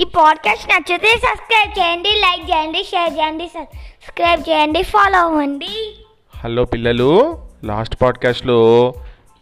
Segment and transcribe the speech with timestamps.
[0.00, 5.94] ఈ పాడ్కాస్ట్ నచ్చితే సబ్స్క్రైబ్ చేయండి లైక్ చేయండి షేర్ చేయండి సబ్స్క్రైబ్ చేయండి ఫాలో అవ్వండి.
[6.36, 8.92] హలో పిల్లలు లాస్ట్ పాడ్కాస్ట్లో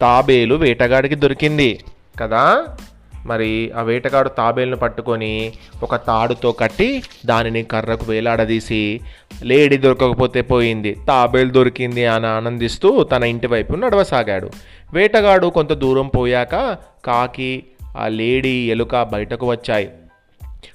[0.01, 1.83] తాబేలు వేటగాడికి దొరికింది.
[2.21, 2.65] కదా?
[3.25, 9.01] మరి ఆ వేటగాడు తాబేలును పట్టుకొని ఒక తాడుతో కట్టి దానిని కర్రకు వేలాడదీసి
[9.43, 10.97] లేడీ దొరకకపోతే పోయింది.
[11.07, 14.49] తాబేలు దొరికింది అని ఆనందిస్తూ తన ఇంటి వైపు నడవసాగాడు.
[14.93, 17.63] వేటగాడు కొంత దూరం పోయాక కాకి
[17.97, 19.89] ఆ లేడీ ఎలుక బయటకు వచ్చాయి.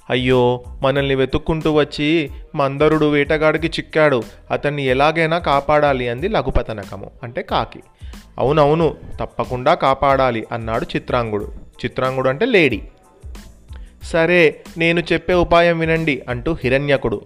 [0.09, 4.23] అయ్యో మనల్ని వెతుక్కుంటూ వచ్చి మందరుడు వేటగాడికి చిక్కాడు.
[4.51, 7.79] అతన్ని ఎలాగైనా కాపాడాలి అంది లఘుపతనకము అంటే కాకి.
[8.39, 11.51] అవునవును తప్పకుండా కాపాడాలి అన్నాడు చిత్రాంగుడు.
[11.85, 12.81] చిత్రాంగుడు అంటే లేడీ.
[14.03, 17.21] సరే నేను చెప్పే ఉపాయం వినండి అంటూ హిరణ్యకుడు.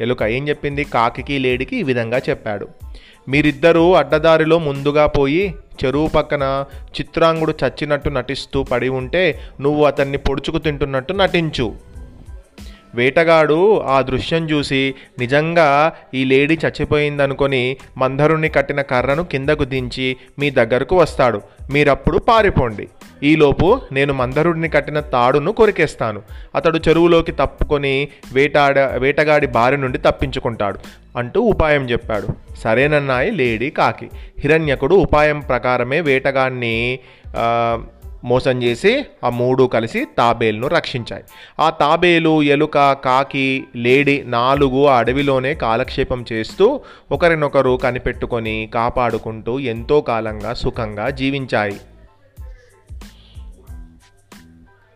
[0.00, 0.84] ఎలుక ఏం చెప్పింది?
[0.84, 2.68] కాకికి లేడికి ఈ విధంగా చెప్పాడు.
[3.28, 6.64] మీరిద్దరూ అడ్డదారిలో ముందుగా పోయి చెరువు పక్కన
[7.00, 11.89] చిత్రాంగుడు చచ్చినట్టు నటిస్తూ పడి ఉంటే నువ్వు అతన్ని పొడుచుకు తింటున్నట్టు నటించు.
[12.94, 20.96] వేటగాడు ఆ దృశ్యం చూసి నిజంగా ఈ లేడీ చచ్చిపోయిందనుకొని మందరుణ్ణి కట్టిన కర్రను కిందకు దించి మీ దగ్గరకు
[20.96, 21.40] వస్తాడు.
[21.72, 22.88] మీరప్పుడు పారిపోండి.
[23.22, 26.22] ఈలోపు నేను మందరుడిని కట్టిన తాడును కొరికేస్తాను.
[26.54, 30.78] అతడు చెరువులోకి తప్పుకొని వేటాడ వేటగాడి బారి నుండి తప్పించుకుంటాడు
[31.18, 32.28] అంటూ ఉపాయం చెప్పాడు.
[32.58, 34.10] సరేనన్నాయి లేడీ కాకి.
[34.38, 36.98] హిరణ్యకుడు ఉపాయం ప్రకారమే వేటగాడిని
[38.24, 41.22] మోసం చేసి ఆ మూడు కలిసి తాబేలును రక్షించాయి.
[41.60, 46.80] ఆ తాబేలు ఎలుక కాకి లేడి నాలుగు ఆ అడవిలోనే కాలక్షేపం చేస్తూ
[47.12, 51.76] ఒకరినొకరు కనిపెట్టుకొని కాపాడుకుంటూ ఎంతో కాలంగా సుఖంగా జీవించాయి.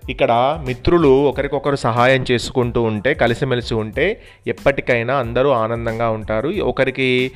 [0.08, 6.48] ఇక్కడ మిత్రులు ఒకరికొకరు సహాయం చేసుకుంటూ ఉంటే కలిసిమెలిసి ఉంటే ఎప్పటికైనా అందరూ ఆనందంగా ఉంటారు.
[6.48, 7.32] ఒకరికి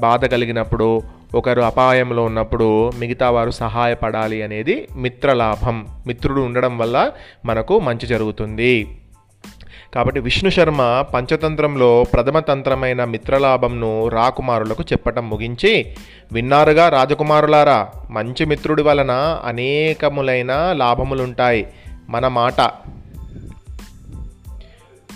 [0.00, 1.02] బాధ కలిగినప్పుడు
[1.34, 5.86] ఒకరు అపాయంలో ఉన్నప్పుడు మిగతా వారు సహాయపడాలి అనేది మిత్రలాభం.
[6.06, 7.12] మిత్రుడు ఉండడం వల్ల
[7.44, 9.00] మనకు మంచి జరుగుతుంది.
[9.94, 15.86] కాబట్టి విష్ణు శర్మ పంచతంత్రంలో ప్రథమ తంత్రమైన మిత్రలాభంను రాకుమారులకు చెప్పటం ముగించి
[16.32, 21.66] విన్నారుగా రాజకుమారులారా మంచి మిత్రుడి వలన అనేకములైన లాభములుంటాయి.
[22.08, 22.60] మన మాట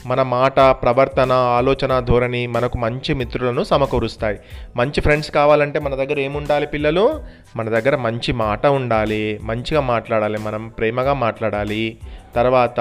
[0.06, 4.38] మన మాట ప్రవర్తన ఆలోచన ధోరణి మనకు మంచి మిత్రులను సమకూరుస్తాయి.
[4.76, 7.20] మంచి ఫ్రెండ్స్ కావాలంటే మన దగ్గర ఏముండాలి పిల్లలు?
[7.56, 9.40] మన దగ్గర మంచి మాట ఉండాలి.
[9.42, 11.98] మంచిగా మాట్లాడాలి మనం ప్రేమగా మాట్లాడాలి.
[12.36, 12.80] తర్వాత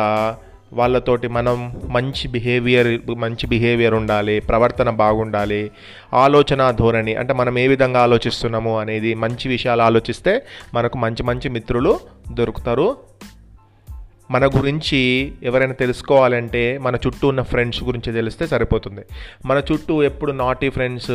[0.73, 5.71] వాళ్ళతోటి మనం మంచి బిహేవియర్ మంచి బిహేవియర్ ఉండాలి ప్రవర్తన బాగుండాలి.
[6.13, 11.99] ఆలోచన ధోరణి అంటే మనం ఏ విధంగా ఆలోచిస్తున్నాము అనేది మంచి విషయాలు ఆలోచిస్తే మనకు మంచి మంచి మిత్రులు
[12.31, 12.97] దొరుకుతారు.
[14.29, 19.01] మన గురించి ఎవరైనా తెలుసుకోవాలంటే మన చుట్టూ ఉన్న ఫ్రెండ్స్ గురించి తెలిస్తే సరిపోతుంది.
[19.45, 21.11] మన చుట్టూ ఎప్పుడు నాటీ ఫ్రెండ్స్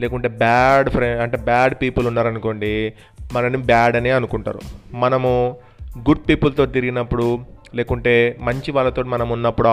[0.00, 2.92] లేకుంటే బ్యాడ్ ఫ్రెండ్ అంటే బ్యాడ్ పీపుల్ ఉన్నారనుకోండి
[3.32, 4.60] మనని బ్యాడ్ అనే అనుకుంటారు.
[4.92, 5.56] మనము
[5.98, 7.38] గుడ్ పీపుల్తో తిరిగినప్పుడు
[7.74, 9.68] లేకుంటే మంచి వాళ్ళతో మనం ఉన్నప్పుడు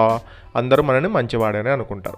[0.58, 2.18] అందరూ మనని మంచివాడని అనుకుంటారు.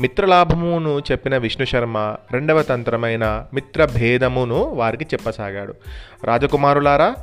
[0.00, 5.74] మిత్రలాభమును చెప్పిన విష్ణు శర్మ రెండవ తంత్రమైన మిత్ర భేదమును వారికి చెప్పసాగాడు.
[6.24, 7.14] రాజకుమారులారా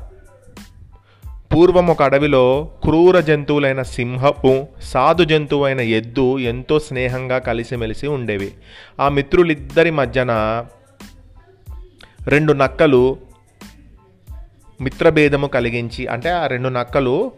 [1.55, 8.51] పూర్వం ఒక అడవిలో క్రూర జంతువులైన సింహపు సాధు జంతువైన ఎద్దు ఎంతో స్నేహంగా కలిసిమెలిసి ఉండేవి.
[9.01, 10.65] ఆ మిత్రులిద్దరి మధ్యన
[12.27, 13.17] రెండు నక్కలు
[14.81, 17.31] మిత్రభేదము కలిగించి అంటే ఆ రెండు నక్కలు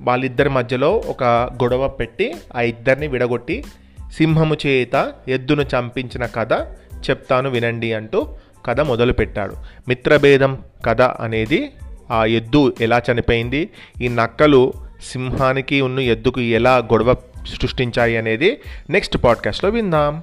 [0.00, 1.24] వాళ్ళిద్దరి మధ్యలో ఒక
[1.62, 3.64] గొడవ పెట్టి ఆ ఇద్దరిని విడగొట్టి
[4.16, 6.52] సింహము చేత ఎద్దును చంపించిన కథ
[7.10, 8.28] చెప్తాను వినండి అంటూ
[8.66, 9.56] కథ మొదలుపెట్టాడు.
[9.88, 11.70] మిత్రభేదం కథ అనేది
[12.10, 13.70] ఆ ఎద్దు ఎలా చనిపోయింది?
[14.02, 14.72] ఈ నక్కలు
[15.02, 17.16] సింహానికి ఉన్న ఎద్దుకు ఎలా గొడవ
[17.46, 18.60] సృష్టించాయి అనేది
[18.90, 20.22] నెక్స్ట్ పాడ్కాస్ట్లో విందాం.